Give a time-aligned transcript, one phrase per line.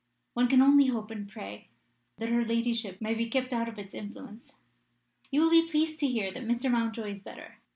[0.33, 1.67] One can only hope and pray
[2.17, 4.55] that her ladyship may be kept out of its influence.
[5.29, 6.71] You will be pleased to hear that Mr.
[6.71, 7.59] Mountjoy is better.